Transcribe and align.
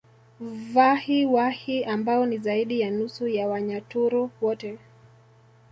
Vahi 0.73 1.25
Wahi 1.25 1.83
ambao 1.83 2.25
ni 2.25 2.37
zaidi 2.37 2.79
ya 2.81 2.91
nusu 2.91 3.27
ya 3.27 3.47
Wanyaturu 3.47 4.31
wote 4.41 4.79